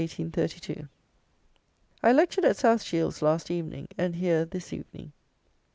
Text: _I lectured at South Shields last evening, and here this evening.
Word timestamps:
_I 2.01 2.11
lectured 2.11 2.43
at 2.43 2.57
South 2.57 2.81
Shields 2.81 3.21
last 3.21 3.51
evening, 3.51 3.87
and 3.99 4.15
here 4.15 4.45
this 4.45 4.73
evening. 4.73 5.11